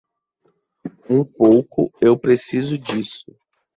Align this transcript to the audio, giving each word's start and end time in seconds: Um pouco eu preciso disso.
Um 1.11 1.23
pouco 1.23 1.91
eu 2.01 2.17
preciso 2.17 2.75
disso. 2.75 3.23